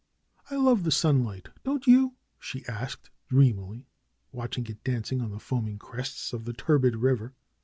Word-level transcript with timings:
"I 0.49 0.55
love 0.55 0.81
the 0.83 0.89
sunlight, 0.89 1.49
don't 1.63 1.85
you?" 1.85 2.15
she 2.39 2.65
asked, 2.65 3.11
dream 3.29 3.59
ily, 3.59 3.85
watching 4.31 4.65
it 4.65 4.83
dancing 4.83 5.21
on 5.21 5.29
the 5.29 5.37
foaming 5.39 5.77
crests 5.77 6.33
of 6.33 6.45
the 6.45 6.53
turbid 6.53 6.95
river. 6.95 7.35